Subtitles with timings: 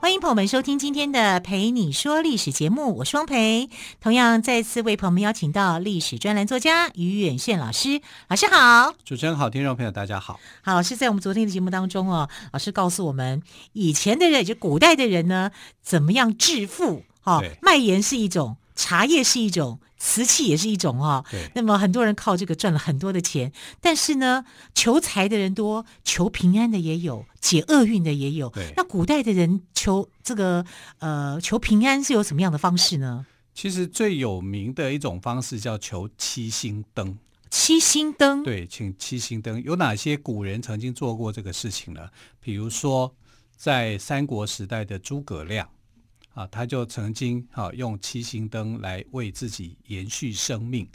[0.00, 3.68] 欢迎朋友们收听今天的《陪你说历史》节目，我是汪蓓。
[4.00, 8.94] 同样再次为朋友们邀请到历史专栏作家于远炫老师，老师好。
[9.04, 10.38] 主持人好，听众朋友大家好。
[10.62, 13.42] 好，老师在我们昨天的节目当中哦，老师告诉我们，
[13.72, 15.50] 以前的人，也就古代的人呢，
[15.82, 17.02] 怎么样致富？
[17.24, 19.80] 哦，卖盐是一种，茶叶是一种。
[20.00, 21.50] 瓷器也是一种哦，对。
[21.56, 28.48] 那么很多人靠这个赚了很多的钱，但是呢，求财的人多，求平安的也有，解厄运的也有。
[28.50, 28.72] 对。
[28.76, 30.64] 那古代的人求这个
[31.00, 33.26] 呃求平安是有什么样的方式呢？
[33.52, 37.18] 其实最有名的一种方式叫求七星灯。
[37.50, 38.44] 七星灯。
[38.44, 39.60] 对，请七星灯。
[39.64, 42.08] 有哪些古人曾经做过这个事情呢？
[42.38, 43.12] 比如说，
[43.56, 45.68] 在三国时代的诸葛亮。
[46.38, 50.88] 啊，他就曾经啊用七星灯来为自己延续生命，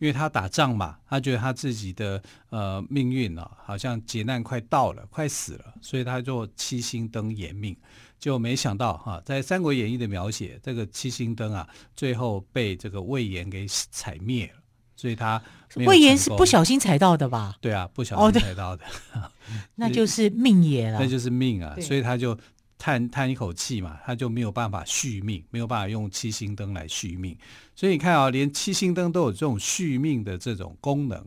[0.00, 7.76] 因为他打仗嘛，他觉得他自己的呃命运啊，好像劫难快到了，快死了，所以他就七星灯延命。
[8.18, 14.60] 就没想到哈、啊，在《三国演义》的描写，这个七星灯啊，最后被这个魏延给踩灭了，
[14.96, 15.40] 所以他
[15.86, 17.56] 魏延是不小心踩到的吧？
[17.60, 19.30] 对啊，不小心踩到的， 哦、
[19.76, 22.36] 那就是命也 了，那就是命啊，所以他就。
[22.80, 27.36] 叹叹一口气嘛，他就没有办法续命，没有办法用七星灯来续命。
[27.76, 31.22] 所以你看啊，连七星灯都有这种续命的这种功能。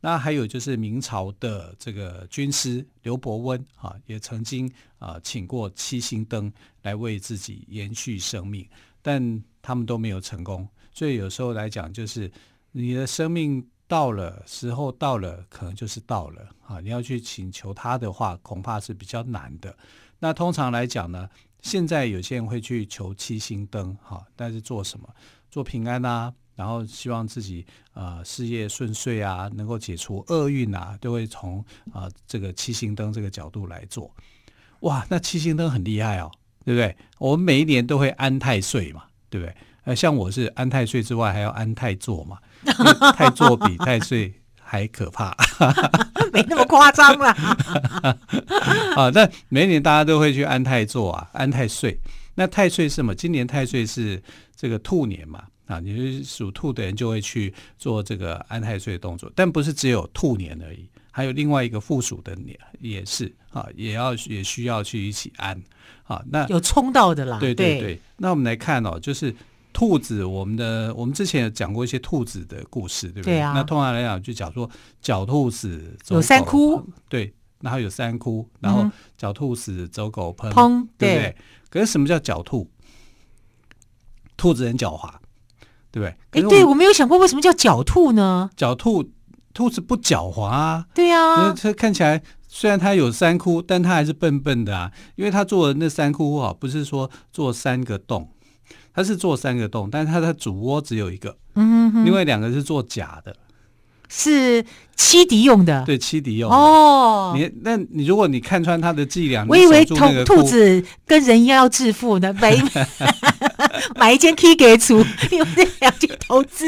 [0.00, 8.68] 那还有就是明朝的这个军师刘伯温啊，也曾经啊请过七星灯来为自己延续生命，
[9.00, 10.68] 但他们都没有成功。
[10.92, 12.30] 所以有时候来讲，就是
[12.70, 16.80] 你的生命到了时候到了，可能就是到了啊。
[16.80, 19.74] 你要去请求他的话，恐怕是比较难的。
[20.20, 21.28] 那通常来讲呢，
[21.62, 25.08] 现在有些人会去求七星灯，哈，但是做什么？
[25.50, 34.14] 做平安啊，然后希望自己啊、呃、事业顺遂啊，能够解除厄运啊，都会从啊、这个七星灯这个角度来做。
[34.80, 36.30] 哇，那七星灯很厉害哦，
[36.64, 36.96] 对不对？
[37.18, 39.56] 我们每一年都会安太岁嘛，对不对？
[39.84, 42.38] 呃，像我是安太岁之外，还要安太座嘛，
[43.14, 44.34] 太座比太岁。
[44.70, 45.34] 还可怕，
[46.30, 47.30] 没那么夸张啦。
[48.94, 51.98] 啊，那每年大家都会去安太座啊，安太岁。
[52.34, 53.14] 那太岁是什么？
[53.14, 54.22] 今年太岁是
[54.54, 55.42] 这个兔年嘛？
[55.68, 59.32] 啊，你是属兔的人就会去做这个安太岁的动作。
[59.34, 65.58] 但不是只有兔年而已，还有另外一个附属的年也是啊，也要也需要去一起安。
[66.04, 67.38] 啊，那有冲到的啦。
[67.40, 68.00] 对对对，对。
[68.18, 69.34] 那我们来看哦，就是。
[69.78, 73.34] 兔子，我们的我们之前有讲过一些兔子的故事，对不对？
[73.34, 73.52] 对啊。
[73.54, 74.68] 那通常来讲，就讲说
[75.00, 81.36] 狡兔死，有三窟，对，然后有三窟，然后狡兔死，走狗烹，烹，对不对？
[81.70, 82.68] 可是什么叫狡兔？
[84.36, 85.12] 兔子很狡猾，
[85.92, 86.42] 对不对？
[86.42, 88.50] 哎，对，我没有想过为什么叫狡兔呢？
[88.56, 89.12] 狡兔，
[89.54, 90.86] 兔子不狡猾啊。
[90.92, 91.54] 对啊。
[91.54, 98.32] 它看起来虽然它有三窟，但它还是笨笨的啊，因为它做的那三窟啊，不是说做三个洞。
[98.98, 103.36] 它是做三个洞，但是它的主窝只有一个，嗯哼哼，另外两个是做假的，
[104.08, 104.64] 是
[104.96, 105.84] 欺敌用的。
[105.84, 106.56] 对，欺敌用的。
[106.56, 109.94] 哦，你那你如果你看穿它的伎俩，我以为兔
[110.24, 112.56] 兔子跟人一样要致富呢，买
[113.94, 114.96] 买一间 K 给出，
[115.30, 116.66] 用这两去投资，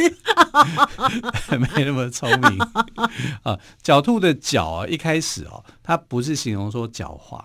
[1.58, 2.60] 没那么聪明
[3.42, 3.58] 啊。
[3.82, 7.38] 狡兔的狡啊，一开始哦，它不是形容说狡猾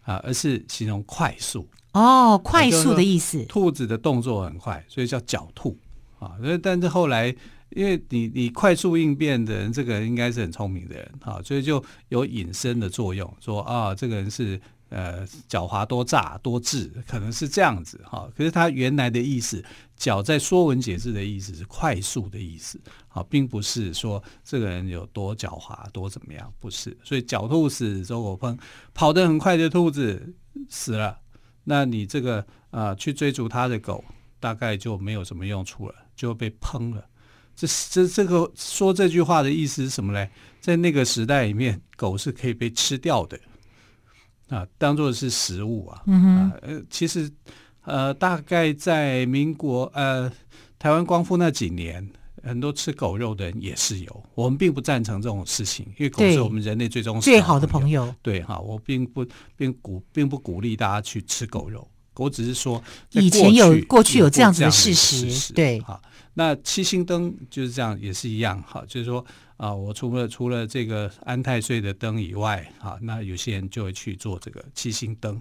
[0.00, 1.68] 啊，而是形容快速。
[1.94, 3.44] 哦，快速的意思。
[3.44, 5.78] 兔子的动作很快，所以叫狡兔
[6.18, 6.32] 啊。
[6.42, 7.34] 所以但是后来，
[7.70, 18.28] 因为你你快速应变的人，这个人应该是很聪明的人啊，所以就有隐身的作用，说啊，这个人是呃狡猾多诈多智，可能是这样子哈。
[18.36, 19.64] 可是他原来的意思，
[19.96, 26.96] 狡在说文解字的意思是快速的意思啊，并不是说这个人有多狡猾多怎么样，不是。
[27.04, 28.58] 所以狡兔死，走狗烹，
[28.92, 30.34] 跑得很快的兔子
[30.68, 31.20] 死了。
[31.64, 32.38] 那你这个
[32.70, 34.04] 啊、呃，去追逐他的狗，
[34.38, 37.04] 大概就没有什么用处了，就被烹了。
[37.56, 40.28] 这这这个说这句话的意思是什么呢？
[40.60, 43.38] 在那个时代里面，狗是可以被吃掉的
[44.48, 46.02] 啊，当做是食物啊。
[46.06, 46.52] 嗯哼。
[46.62, 47.30] 呃，其实
[47.82, 50.30] 呃，大概在民国呃
[50.78, 52.08] 台湾光复那几年。
[52.44, 58.14] 很多吃狗肉的人也是有，我们并不赞成这种事情，因为狗是我们人类最终最好的朋友。
[58.22, 59.26] 对哈，我并不
[59.56, 62.82] 并鼓并不鼓励大家去吃狗肉，我只是说
[63.12, 65.52] 以前有过去有这样子的事实。
[65.52, 66.00] 对，哈，
[66.34, 69.24] 那七星灯就是这样，也是一样哈，就是说
[69.56, 75.40] 啊，我除了除了这个安太岁的灯以外，哈，那有些人就会去做这个七星灯。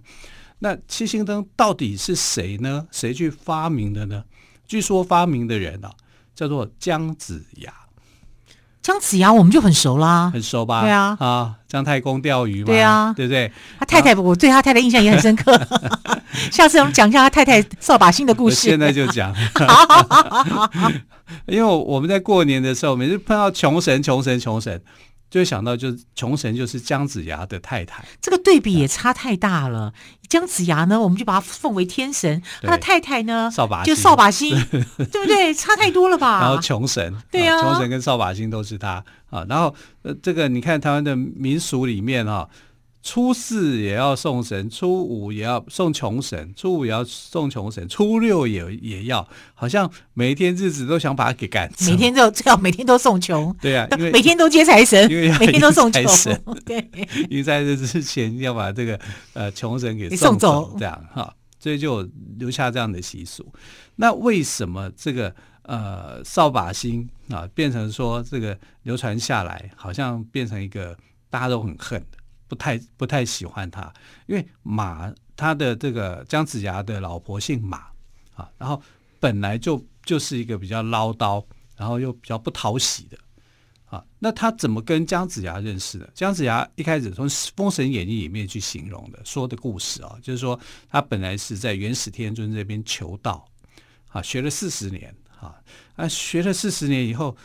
[0.60, 2.88] 那七星灯到底是谁呢？
[2.90, 4.24] 谁去发明的呢？
[4.66, 5.94] 据说发明的人啊，
[6.36, 7.72] 叫做姜子牙。
[8.82, 10.82] 姜子牙我们就很熟啦，很熟吧？
[10.82, 13.50] 对啊，啊，姜太公钓鱼嘛，对啊，对不对？
[13.80, 15.58] 他太太，啊、我对他太太印象也很深刻。
[16.52, 18.58] 下次我们讲一下他太太扫把星的故事。
[18.58, 19.34] 现在就讲。
[21.48, 24.82] 因为我们在过年的时候，每次碰到穷神、穷神、穷神。
[25.34, 29.92] 就会想到，就是穷神就是姜子牙的太太，这个对比也差太大了。
[30.30, 35.52] 姜子牙呢，我们就把他奉为天神，他的太太呢，扫把就扫把星， 对不对？
[35.52, 36.42] 差太多了吧？
[36.42, 39.44] 然后穷神，对啊，穷神跟扫把星都是他啊。
[39.50, 42.48] 然后呃，这个你看台湾的民俗里面哈。
[43.04, 56.08] 初四也要送神，初五也要送穷神，初五也要送穷神，初六也也要，好像每一天日子都想把它给赶走，每天都要每天都送穷，对啊，因为每天都接财神，因为 每天都送穷。
[56.08, 56.90] 神， 对，
[57.30, 58.98] 因为在这之前要把这个
[59.34, 63.46] 呃穷神给送走，这样哈，所以就留下这样的习俗。
[63.98, 70.98] 那为什么这个呃扫把星啊变成说这个流传下来，好像变成一个
[71.30, 72.18] 大家都很恨的？
[72.54, 73.92] 不太不太喜欢他，
[74.28, 77.88] 因为马他的这个姜子牙的老婆姓马
[78.36, 78.80] 啊，然后
[79.20, 81.44] 本来就就是一个比较唠叨，
[81.76, 83.18] 然后又比较不讨喜的
[83.86, 84.06] 啊。
[84.20, 86.08] 那他怎么跟姜子牙认识的？
[86.14, 93.44] 姜子牙一开始从《封神演义》里面去形容的说的故事啊，就是说他本来是在元始天尊这边求道
[94.10, 95.56] 啊，学了四十年啊，
[95.96, 97.36] 啊学了四十年以后，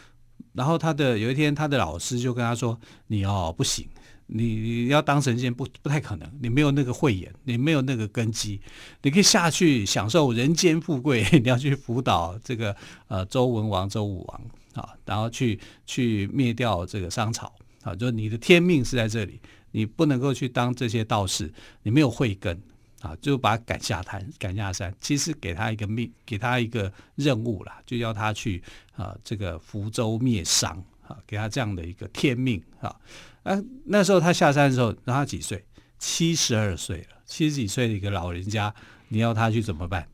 [0.52, 2.78] 然后他的有一天他的老师就跟他说
[3.08, 3.88] ：“你哦不行。”
[4.30, 8.60] 你你要当神仙不不太可能，你没有那个慧眼，你没有那个根基，
[9.02, 12.76] 你可以下去享受人间富贵， 你要去辅导这个
[13.08, 14.42] 呃周文王、周武王
[14.74, 17.52] 啊，然后去去灭掉这个商朝
[17.82, 19.40] 啊，就你的天命是在这里，
[19.72, 21.50] 你不能够去当这些道士，
[21.82, 22.60] 你没有慧根
[23.00, 24.94] 啊，就把他赶下坛、赶下山。
[25.00, 28.62] 其实给他一个命，给他一个任务啦，就要他去
[28.94, 32.94] 啊这个福州灭商啊，给他这样的一个天命啊。
[33.42, 35.64] 啊，那时候他下山的时候，让他几岁？
[35.98, 38.72] 七十二岁了，七十几岁的一个老人家，
[39.08, 40.06] 你要他去怎么办？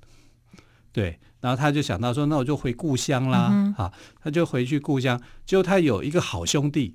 [0.92, 3.50] 对，然后他就想到说，那我就回故乡啦。
[3.52, 3.92] 嗯、啊，
[4.22, 6.94] 他就回去故乡，结果他有一个好兄弟，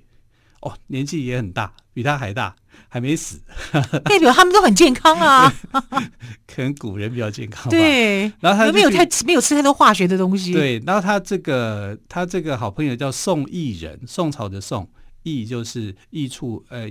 [0.60, 2.54] 哦，年纪也很大，比他还大，
[2.88, 3.40] 还没死，
[4.04, 5.52] 代表他们都很健康啊。
[6.46, 7.70] 可能古人比较健康吧。
[7.70, 10.52] 对，然后他没有太没有吃太多化学的东西。
[10.52, 14.88] 对，然后他这个他这个好朋友叫宋义人，宋朝的宋。
[15.22, 16.90] 义就是义处，呃，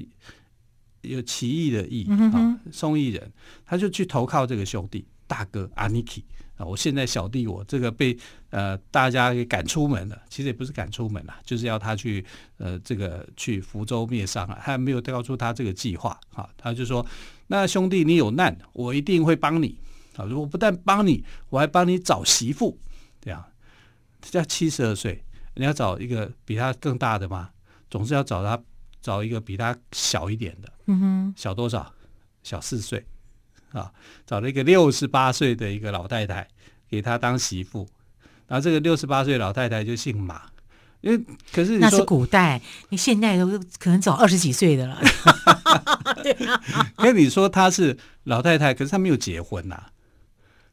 [1.01, 2.59] 有奇异的义啊。
[2.71, 3.31] 宋义人，
[3.65, 6.23] 他就去投靠这个兄弟大哥阿尼基
[6.59, 6.63] 啊。
[6.63, 8.15] 我现在小弟我这个被
[8.51, 12.23] 呃大家给赶出门了，其实也不是赶出门了，就是要他去
[12.57, 14.55] 呃这个去福州灭商啊。
[14.61, 17.03] 他还没有告诉他这个计划啊，他就说：
[17.47, 19.79] 那兄弟你有难，我一定会帮你
[20.15, 20.25] 啊。
[20.25, 22.77] 如果不但帮你，我还帮你找媳妇。
[23.19, 23.43] 这样，
[24.21, 25.23] 他叫七十二岁，
[25.55, 27.49] 你要找一个比他更大的吗？
[27.89, 28.61] 总是要找他
[29.01, 31.91] 找一个比他小一点的，嗯哼，小多少？
[32.41, 33.05] 小四岁
[33.73, 33.91] 啊！
[34.25, 36.47] 找了一个六十八岁的一个老太太
[36.89, 37.87] 给他当媳妇，
[38.47, 40.41] 然后这个六十八岁老太太就姓马，
[41.01, 44.99] 因为可是那是古代，你现在都可能找二十几岁的了。
[46.23, 46.61] 对啊，
[46.97, 49.83] 跟你说她是老太太，可是她没有结婚呐，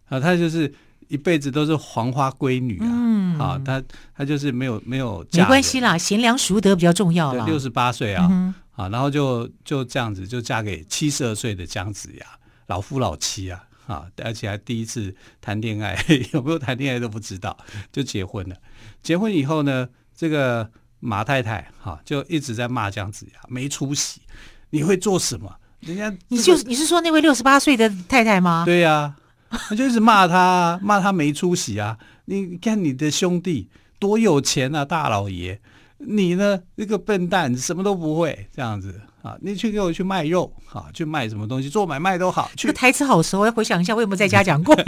[0.09, 0.73] 啊，她就是。
[1.09, 2.91] 一辈子都是黄花闺女啊！
[2.91, 3.81] 嗯、啊，她
[4.13, 5.45] 她就是没有没有嫁。
[5.45, 7.33] 没关系啦，贤良淑德比较重要。
[7.47, 12.27] 六十八岁啊，嗯、啊，然后就就这样子就嫁给七十二岁的姜子牙，
[12.67, 15.97] 老夫老妻啊，啊，而且还第一次谈恋爱，
[16.33, 17.57] 有没有谈恋爱都不知道，
[17.91, 18.57] 就结婚了。
[19.03, 24.21] 结婚以后呢，这个马太太哈、啊、就一直在骂姜子牙没出息，
[24.71, 25.57] 你会做什么？
[25.81, 28.65] 人家、这个、你就你是说那位六十八岁的太太吗？
[28.65, 29.17] 对呀、啊。
[29.49, 31.97] 他就一直骂他， 骂他没出息啊！
[32.25, 35.61] 你看你的兄弟多有钱啊，大老爷，
[35.99, 39.37] 你呢，那个笨蛋，什么都不会，这样子啊！
[39.41, 42.49] 你去给我去卖肉啊，去卖什么东西，做买卖都好。
[42.57, 44.73] 这个台词好熟，我要回想一下，我有没有在家讲过？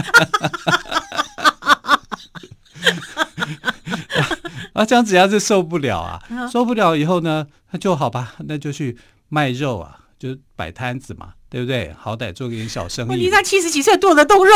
[4.75, 8.97] 啊，姜子牙是受不了啊，受不了以后呢，他就好吧，那就去
[9.28, 11.33] 卖肉啊，就摆摊子嘛。
[11.50, 11.90] 对不对？
[11.99, 13.09] 好歹做个点小生意。
[13.09, 14.52] 问题他七十几岁剁得动肉，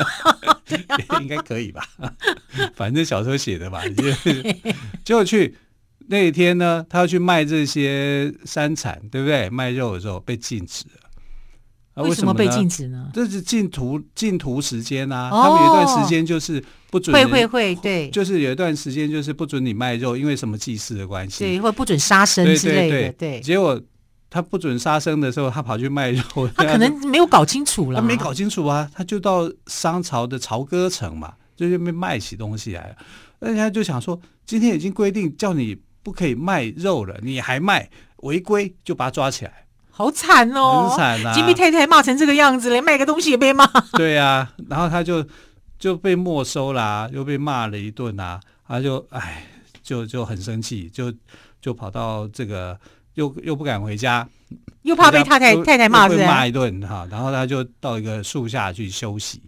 [1.20, 1.86] 应该可以吧？
[2.74, 4.04] 反正小时候写的吧，就。
[5.04, 5.54] 就去
[6.08, 9.48] 那一天呢，他要去卖这些山产，对不对？
[9.50, 11.00] 卖肉的时候被禁止了。
[12.02, 13.08] 为什么被禁止呢？
[13.14, 15.30] 这是禁屠禁屠时间啊！
[15.30, 23.40] 他们有一段时间就是不准会会会对，就是有一段时间就是不准你卖肉，因为什么祭祀的关系，对，或不准杀生之类的，对对对。
[23.40, 23.80] 结果
[24.28, 26.22] 他不准杀生的时候，他跑去卖肉，
[26.56, 32.96] 他可能没有搞清楚了，他没搞清楚啊，他就到商朝的朝歌城嘛，就那边卖起东西来了。
[33.38, 41.32] 人家就想说，今天已经规定叫你不可以卖肉了，你还卖，违规就把他抓起来，好惨哦，很惨啊！
[41.32, 43.66] 金碧太太骂成这个样子，连卖个东西也被骂。
[43.96, 45.26] 对呀、啊，然后他就
[45.78, 49.46] 就被没收啦、啊，又被骂了一顿啊，他就哎，
[49.82, 51.10] 就就很生气，就
[51.60, 52.78] 就跑到这个
[53.14, 54.28] 又又不敢回家，
[54.82, 59.42] 又怕被太太太太骂，被骂一顿哈，然后他就到一个树下去休息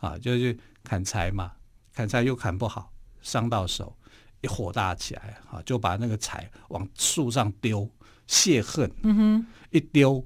[0.00, 1.52] 啊，就去砍柴嘛，
[1.94, 2.90] 砍柴又砍不好。
[3.20, 3.94] 伤到手，
[4.40, 7.88] 一火大起来啊，就把那个柴往树上丢
[8.26, 8.90] 泄恨。
[9.02, 10.24] 嗯哼，一丢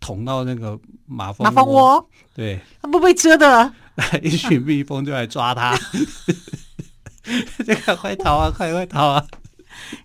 [0.00, 3.72] 捅到那个马蜂马蜂窝，对，他不被蛰的，
[4.22, 5.76] 一群蜜蜂就来抓它，
[7.66, 9.26] 这个快逃啊，快快逃啊！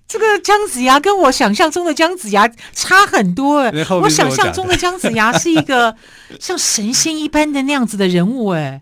[0.07, 3.59] 这个姜子牙跟我想象中的姜子牙差很多。
[3.59, 5.95] 哎，我想象中的姜子牙是一个
[6.39, 8.81] 像神仙一般的那样子的人物哎，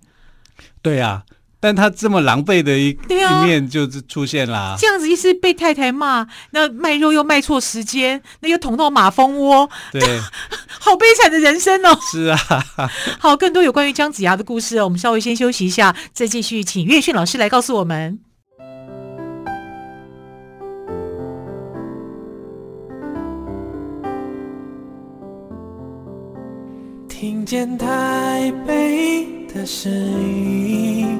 [0.81, 1.23] 对呀。
[1.61, 10.01] 但他这么狼狈的一、啊、一面就是出现啦，这样子一是被太太骂，那卖肉又卖错时间，那又捅到马蜂窝，对，
[10.79, 11.95] 好悲惨的人生哦。
[12.11, 12.37] 是啊，
[13.21, 18.19] 好，更多有关于姜子牙的故事哦，我们稍微先休息一下，再继续请岳训老师来告诉我们。
[27.07, 31.19] 听见台北的声音。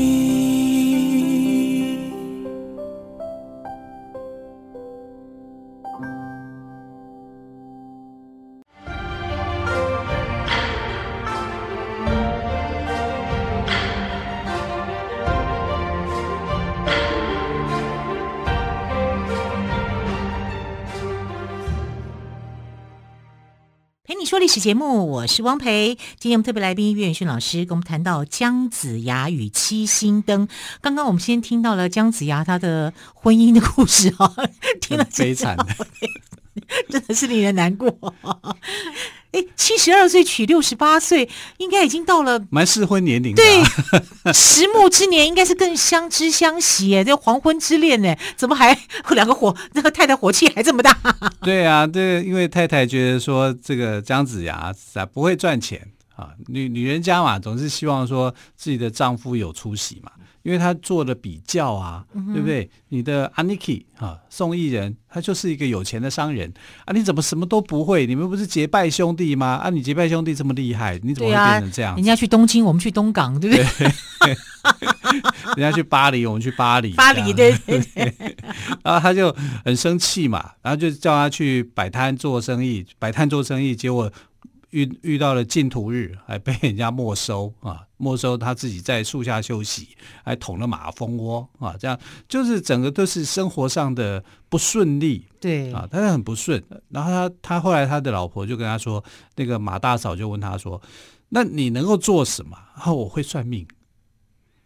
[24.53, 25.97] 史节目，我是汪培。
[26.19, 30.45] 今天我们特别来宾岳远逊老师跟我们谈到姜子牙与七星灯。
[30.81, 34.29] 刚刚我们先听到了姜子牙他的婚姻的故事啊，
[34.81, 35.65] 听了悲惨的，
[36.91, 37.89] 真的是令人难过。
[39.31, 43.33] 哎，七十二岁娶六十八岁，应该已经到了蛮适婚年龄。
[43.33, 43.63] 对，
[44.33, 48.77] 迟暮之年应该是更相知相惜哎，这黄昏之恋呢，怎么还
[49.11, 50.97] 两个火那个太太火气还这么大？
[51.41, 60.11] 对啊，对，因为太太觉得说这个姜子牙啊不会赚钱啊，女女人家嘛总是希望说自己的丈夫有出息嘛。
[60.43, 62.69] 因为他做了比较啊，嗯、对不对？
[62.89, 66.51] 你的 Aniki 啊，宋义人，他就是一个有钱的商人
[66.85, 68.05] 啊，你怎么什么都不会？
[68.07, 69.59] 你们不是结拜兄弟吗？
[69.63, 71.93] 啊，你结拜兄弟这么厉害，你怎么会变成这样？
[71.93, 73.65] 啊、人家去东京，我们去东港，对不对？
[74.19, 74.37] 对
[75.57, 76.93] 人家去巴黎，我们去巴黎。
[76.93, 78.13] 巴黎，对对 对。
[78.83, 84.11] 然后他就很生气嘛，然后就叫他去摆摊做生意，摆摊做生意，结果。
[84.71, 87.85] 遇遇到了净土日，还被人家没收啊！
[87.97, 89.89] 没收他自己在树下休息，
[90.23, 91.75] 还捅了马蜂窝啊！
[91.79, 91.97] 这样
[92.27, 96.61] 就是整个都是生活上的不顺利，对啊，他是很不顺。
[96.89, 99.03] 然后他他后来他的老婆就跟他说，
[99.35, 100.81] 那个马大嫂就问他说
[101.29, 103.67] ：“那你能够做什么？”然后我会算命。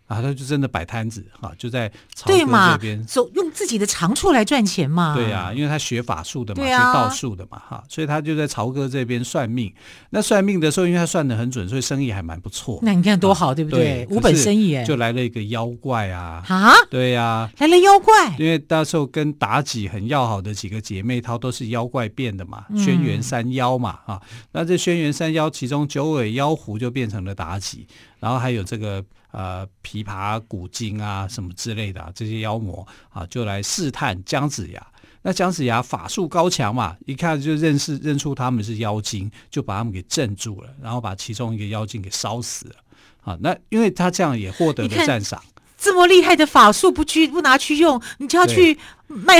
[0.08, 5.16] 啊，他就真的摆摊子哈，就在朝歌这边走，用自己的长处来赚钱嘛。
[5.16, 9.74] 对呀、啊，因为他学法术的嘛，啊、学道术的嘛，哈，所以他就在朝哥这边算命。
[10.12, 12.78] 那算命的时候，因为他算的很准，所以生意还蛮不错。
[12.84, 14.06] 那你看多好，啊、对不对？
[14.06, 16.44] 对，无本生意哎，就来了一个妖怪啊！
[16.48, 18.36] 啊，对呀、啊，来了妖怪。
[18.38, 24.22] 因为到时候跟妲己很要好的几个姐妹她都是妖怪变的嘛，轩辕三妖嘛，啊、嗯，
[24.52, 27.88] 那这轩辕三妖其中九尾妖狐就变成了妲己，
[28.20, 29.04] 然后还有这个。
[29.36, 34.88] 呃，琵琶、古今啊，什么之类的、啊、这些妖魔啊，就来试探姜子牙。
[35.22, 42.75] 那姜子牙法术高强嘛，一看就认识认出他们是妖精，就把他们给镇住了，然后把其中一个妖精给烧死了。
[43.24, 45.44] 啊，那因为他这样也获得了赞赏。
[45.77, 49.36] 这么厉害的法术不去不拿去用，你就要去卖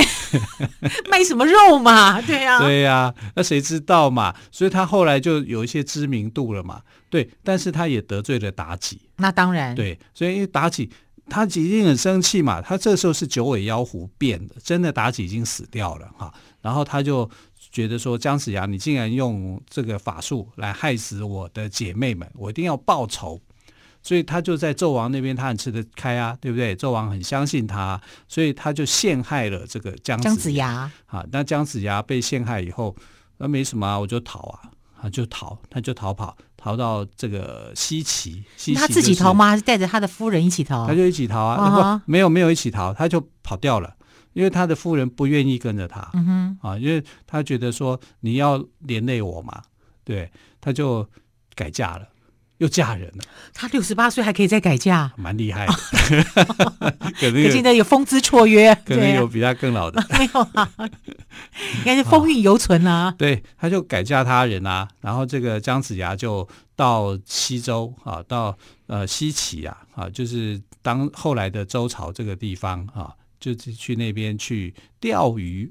[1.10, 2.20] 卖什么肉嘛？
[2.26, 4.34] 对呀、啊，对呀、啊，那谁知道嘛？
[4.50, 6.82] 所以他后来就有一些知名度了嘛。
[7.08, 9.00] 对，但是他也得罪了妲己。
[9.16, 10.90] 那当然，对，所以因为妲己，
[11.28, 12.60] 妲己一定很生气嘛。
[12.60, 16.32] 他这时候是九尾妖狐变的，真的妲己已经死掉了哈。
[16.60, 17.28] 然后他就
[17.70, 23.40] 觉得说，姜子牙，你竟然用这个法术来害死我的姐妹们，我一定要报仇。
[24.06, 26.76] 所以他就在纣王那边，他很吃得开啊，对不对？
[26.76, 31.26] 纣王很相信他，所以他就陷害了这个姜姜子牙啊。
[31.32, 32.94] 那姜子牙被陷害以后，
[33.38, 34.70] 那没什么啊，我就逃啊，
[35.02, 38.44] 啊就逃，他就逃跑，逃到这个西岐。
[38.56, 39.48] 西岐就是、他自己逃吗？
[39.48, 40.86] 还是带着他的夫人一起逃？
[40.86, 43.92] 他就一起逃啊，啊不没有没有一起逃，他就跑掉了。
[44.34, 49.62] 因为他的夫人不愿意跟着他，嗯哼，啊，因为他觉得说你要连累我嘛，
[50.04, 51.08] 对，他就
[51.54, 52.06] 改嫁了，
[52.58, 53.24] 又嫁人了。
[53.54, 55.72] 他六十八岁还可以再改嫁，蛮厉害的。
[57.18, 60.68] 可能现在有风姿绰约，可能有比他更老的， 没有啊，
[61.78, 63.14] 应该是风韵犹存啊。
[63.18, 73.12] 对，他就改嫁他人啊，然后这个姜子牙就到西周啊，到呃西岐啊，啊，就是当后来的周朝这个地方啊。
[73.38, 75.70] 就是去那边去钓鱼，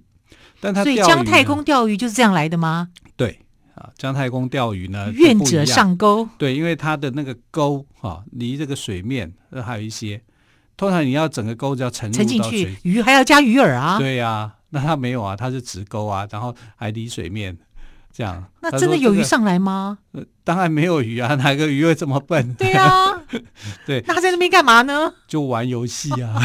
[0.61, 2.89] 但他钓鱼，所以姜太公钓鱼就是这样来的吗？
[3.17, 3.39] 对
[3.75, 6.27] 啊，姜太公钓鱼呢，愿者上钩。
[6.37, 10.21] 对，因为他的那个钩哈，离这个水面还有一些，
[10.77, 13.99] 通常你要整个钩子要沉沉进去，鱼还要加鱼饵啊。
[13.99, 17.57] 对呀、啊，那他没有啊，他是直钩啊，然后还离水面。
[18.15, 19.97] 这样，那真的有鱼上来吗？
[20.13, 22.53] 呃，当然没有鱼啊， 哪个鱼会这么笨？
[22.53, 23.11] 对啊，
[23.85, 25.13] 对，那他在那边干嘛呢？
[25.27, 26.41] 就玩游戏啊。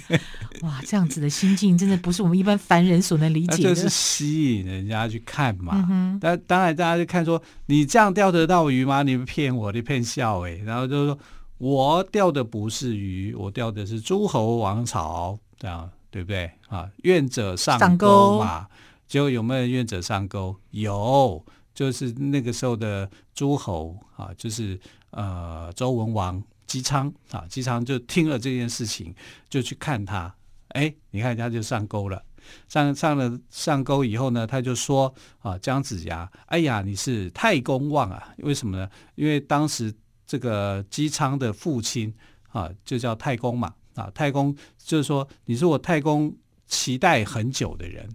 [0.62, 3.74] 哇，这样子的心境真的不是我们一般凡人所能理解的。
[3.74, 5.86] 就是吸引人家去看嘛。
[5.90, 6.18] 嗯。
[6.18, 9.02] 但当然，大家就看说，你这样钓得到鱼吗？
[9.02, 10.52] 你们骗我，你骗笑哎。
[10.64, 11.18] 然后就是说
[11.58, 16.88] 我钓的不是鱼，我钓的是诸侯王朝，这样对不对啊？
[17.02, 18.66] 愿者上钩嘛。
[19.06, 20.56] 结果有没有愿者上钩？
[20.70, 21.44] 有，
[21.74, 24.78] 就是那个时候的诸侯啊，就是
[25.10, 29.14] 呃周文王姬昌啊，姬昌就听了这件事情，
[29.48, 30.34] 就去看他。
[30.68, 32.24] 哎，你看他就上钩了，
[32.66, 38.34] 上上了上钩以后呢，他就说啊，姜子牙，哎呀，你是太公望啊？
[38.38, 38.88] 为什么呢？
[39.14, 39.92] 因为当时
[40.26, 42.14] 这个姬昌的父亲
[42.48, 46.34] 啊，就叫太公嘛啊，太公就是说你是我太公
[46.66, 48.08] 期待很久的人。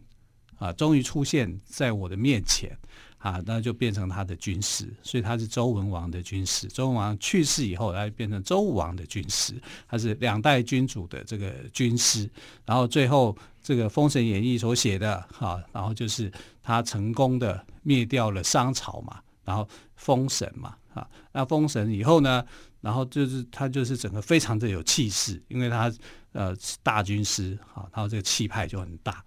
[0.57, 2.75] 啊，终于出现在我的面前，
[3.17, 6.67] 啊，那就变成他的军师，所以他是周文王的军师。
[6.67, 9.53] 周文王去世以后，他就变成周武王的军师，
[9.87, 12.29] 他是两代君主的这个军师。
[12.65, 16.31] 然后最后这个《封神演义》所写的，哈、啊，然后就是
[16.63, 22.43] 他成功的灭掉了商朝嘛，然后封神嘛，啊，那封神以后呢，
[22.81, 25.93] 然后就是他就是整个非常的有气势，因为他
[26.31, 29.23] 呃大军师，啊，然后这个气派就很大。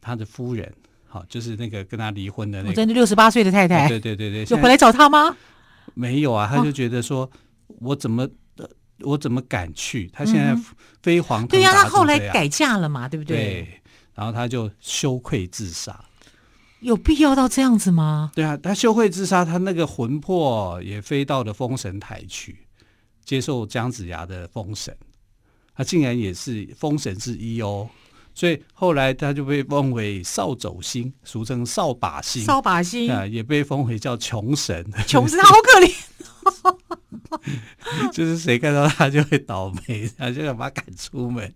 [0.00, 0.72] 他的夫人，
[1.06, 5.36] 好，就是那个跟他离婚的那个，真的六十八岁的太太，对对对对，就回来找他吗？
[5.94, 7.28] 没有啊，他就觉得说，
[7.80, 8.28] 我怎么，
[9.00, 10.08] 我怎么敢去？
[10.12, 10.56] 他现在
[11.02, 13.36] 飞黄腾达，对呀，他后来改嫁了嘛，对不对？
[13.36, 13.82] 对，
[14.14, 16.04] 然后他就羞愧自杀，
[16.80, 18.30] 有必要到这样子吗？
[18.34, 22.56] 对啊，他羞愧自杀，他那个魂魄也飞到了封神台去，
[23.24, 24.96] 接受姜子牙的封神，
[25.74, 27.88] 他竟然也是封神之一哦。
[28.40, 32.42] 所以后来他就被封为扫帚星，俗称扫把星。
[32.42, 34.82] 扫把星啊，也被封为叫穷神。
[35.06, 35.92] 穷神他好可怜，
[38.10, 41.52] 就是谁看到他就会倒霉，他就要把他赶出门。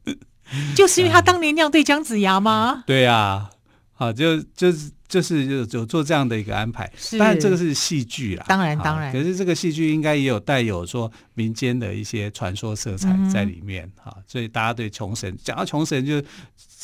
[0.76, 2.84] 就是因为他当年那样对姜子牙吗？
[2.86, 3.50] 对呀、啊，
[3.94, 4.90] 好，就就是。
[5.06, 9.12] 就是有有做这样的一个安排，当然这个是戏剧啦，当然当然。
[9.12, 16.20] 可是这个戏剧应该也有带有说民间的一些传说色彩在里面哈、嗯，所以大家对穷神讲到穷神就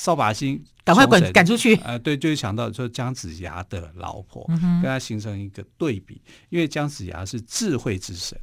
[0.00, 1.76] 扫把星，赶快滚赶出去。
[1.76, 8.38] 呃，对，就会想到说姜子牙的老婆，跟他形成一个对比，因为姜子牙是智慧之神，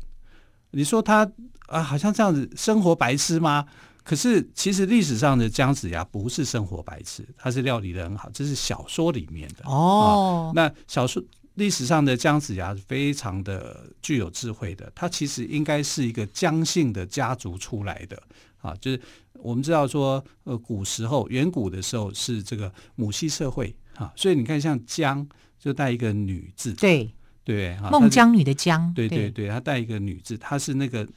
[0.70, 1.28] 你说他
[1.66, 3.66] 啊，好像这样子生活白痴吗？
[4.04, 10.56] 可是，其实历史上的姜子牙不是生活白痴，他是料理的很好，这是小说里面的哦、啊。
[10.56, 11.22] 那小说
[11.56, 18.22] 历史上的姜子牙是非常的具有智慧的，他其实应该是一个姜姓的家族出来的
[18.62, 18.76] 啊。
[18.80, 19.02] 就是
[19.42, 27.10] 我们知道说，呃，古时候远古的时候是这个母系社会啊，所以你看像姜就带一个女字，对
[27.44, 31.08] 对，孟姜女的姜，对对对，她带一个女字，她是那个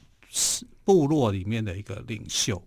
[0.84, 2.62] 部落里面的一个领袖。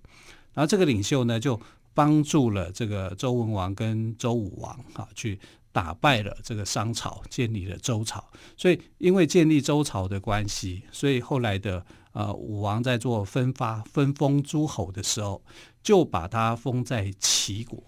[0.54, 1.60] 然后这个领袖呢，就
[1.94, 5.40] 帮助了这个周文王跟周武王啊，去
[5.72, 8.24] 打败了这个商朝，建立了周朝。
[8.56, 11.84] 所以因为建立周朝的关系，所以后来的
[12.14, 15.44] 呃武王在做分发分封诸侯的时候，
[15.84, 17.84] 就把他封在齐国。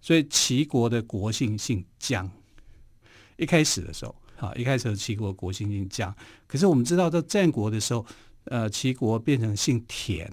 [0.00, 2.30] 所以齐国的国姓姓姜。
[3.36, 6.14] 一开始的时候，啊，一开始齐国国姓姓姜。
[6.46, 8.04] 可是我们知道，在战国的时候，
[8.44, 10.30] 呃，齐国变成姓田。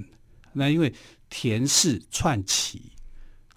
[0.54, 0.94] 那因为
[1.30, 2.92] 田氏篡齐，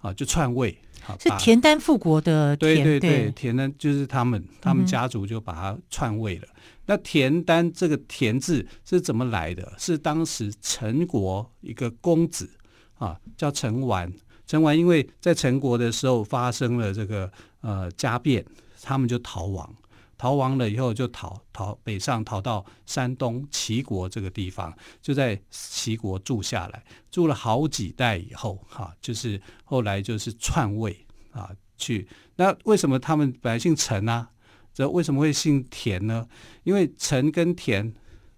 [0.05, 0.77] 啊，就篡位。
[1.19, 6.47] 是田丹复国的田，对对对，田丹就是他们，他们家族就把他篡位了。
[6.47, 9.71] 嗯、那田丹这个田字是怎么来的？
[9.77, 12.49] 是当时陈国一个公子
[12.97, 14.11] 啊，叫陈完。
[14.47, 18.43] 陈完因为在陈国的时候发生了这个呃家变，
[18.81, 19.75] 他们就逃亡。
[20.17, 34.29] 逃亡了以后就逃逃北上，逃到山东齐国这个地方，就在齐国住下来，住了好几代以后，哈、啊，就是后来就是篡位啊，去那为什么他们本来姓陈啊？
[34.73, 36.27] 这为什么会姓田呢？
[36.63, 37.93] 因为陈跟田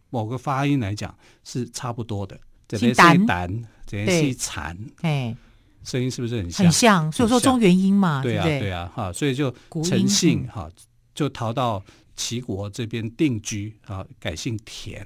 [0.10, 5.36] 某个发音来讲是差不多的，这边是胆，这边是蚕，哎，
[5.84, 6.66] 声音是不是很像？
[6.66, 10.70] 很像，所以说中原音嘛，对啊，对啊，哈，所以就陈姓哈。
[11.18, 11.84] 就逃到
[12.16, 15.04] 齐国这边定居啊，改姓田。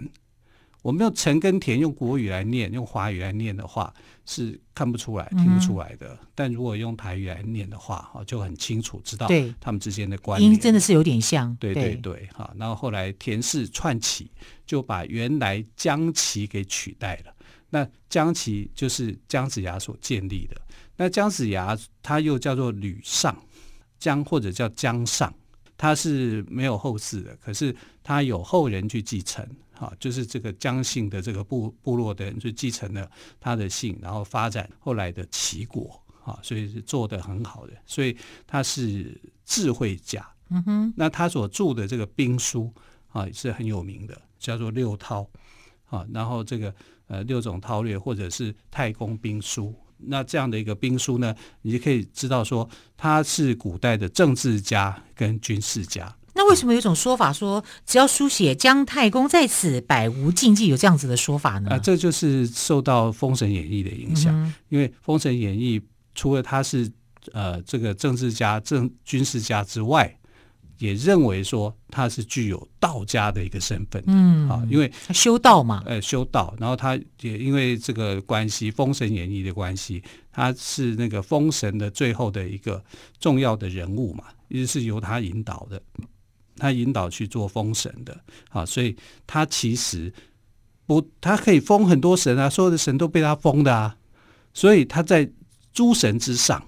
[0.82, 3.94] 我们用陈跟田用国语来念，用华语来念的话
[4.26, 6.10] 是看不出来、听不出来的。
[6.20, 9.26] 嗯、但如果用台语来念的话，就很清楚知道
[9.62, 10.46] 他们之间的关系。
[10.46, 11.56] 音真的是有点像。
[11.58, 12.54] 对对对，哈。
[12.58, 14.30] 然后后来田氏串起，
[14.66, 17.34] 就把原来姜齐给取代了。
[17.70, 20.60] 那姜齐就是姜子牙所建立的。
[20.98, 23.38] 那姜子牙他又叫做吕尚，
[23.98, 25.34] 姜或者叫姜尚。
[25.82, 38.16] 他是没有后世的，可是他有后人去继承，哈，就是这个姜姓的这个部部落的人就继承了他的姓，然后发展后来的齐国，哈，所以是做得很好的，所以
[38.46, 42.72] 他是智慧家，嗯哼，那他所著的这个兵书
[43.10, 45.28] 啊也是很有名的，叫做六韬，
[45.90, 46.72] 啊，然后这个
[47.08, 49.74] 呃六种韬略或者是太公兵书。
[50.08, 56.16] 那这样的一个兵书呢，你就可以知道说他是古代的政治家跟军事家。
[56.34, 61.72] 那为什么有一种说法说，只要书写姜太公在此，百无禁忌，有这样子的说法呢？
[61.72, 65.80] 啊，这就是受到《封神演义》的影响，嗯、因为《封神演义》
[66.16, 66.90] 除了他是
[67.34, 70.18] 呃这个政治家、政军事家之外。
[70.82, 82.84] 也认为说他是具有道家的一个身份，嗯，啊，因为修道嘛，呃，修道，然后他也因为这个关系，《封神演义》的关系，他是那个封神的最后的一个
[83.20, 85.80] 重要的人物嘛，也是由他引导的，
[86.58, 90.12] 他引导去做封神的，啊，所以他其实
[90.88, 93.96] 不，他可以封很多神啊，所有的神都被他封的啊，
[94.52, 95.30] 所以他在
[95.72, 96.66] 诸神之上。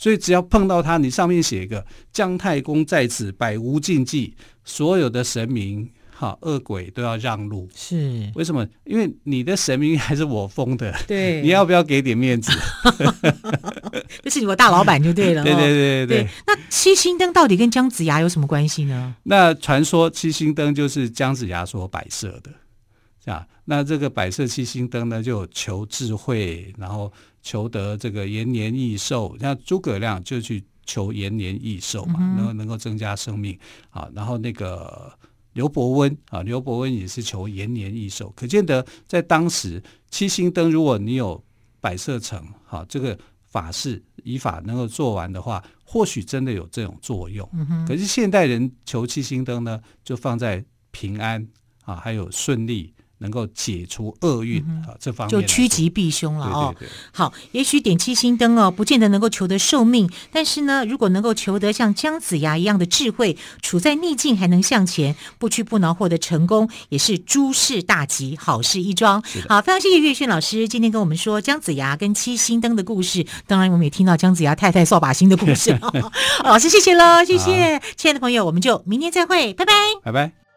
[0.00, 4.34] 所以只要碰到他，你上面写一个姜太公在此，百无禁忌，
[4.64, 7.68] 所有的神明哈恶鬼都要让路。
[7.74, 8.66] 是为什么？
[8.84, 12.50] 因为你的神明还是我封的，对， 你要不要给点面子？
[14.24, 15.44] 这是你我大老板就对了。
[15.44, 16.28] 对对对对，对。
[16.46, 19.14] 那七星灯到底跟姜子牙有什么关系呢？
[19.24, 22.50] 那传说七星灯就是姜子牙所摆设的。
[23.30, 29.36] 啊，那这个摆设七星灯呢，就求智慧，然后求得这个延年益寿。
[29.38, 33.58] 像诸葛亮就去求延年益寿嘛，能够能够增加生命
[33.90, 34.08] 啊。
[34.14, 35.12] 然后那个
[35.52, 38.32] 刘伯温啊，刘伯温也是求延年益寿。
[38.36, 41.42] 可见得在当时七星灯，如果你有
[41.80, 47.48] 摆设成好这个法事以法能够做完的话，或许真的有这种作用。
[47.86, 51.46] 可是现代人求七星灯呢，就放在平安
[51.84, 52.92] 啊，还有顺利。
[53.20, 56.74] 能够解除厄运啊，这方面就趋吉避凶了哦。
[56.78, 69.22] 对对对，好，也许点七星灯哦，不见得能够求得寿命，但是呢，如果能够求得像姜子牙一样的智慧，处在逆境还能向前，不屈不挠获得成功，也是诸事大吉，好事一桩。
[69.48, 75.78] 好，非常谢谢岳轩老师今天跟我们说姜子牙跟七星灯的故事，当然我们也听到姜子牙太太扫把星的故事。
[76.42, 80.49] 老师谢谢喽，谢谢，亲爱的朋友，我们就明天再会，拜拜，拜拜。